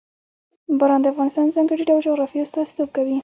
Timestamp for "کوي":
2.95-3.17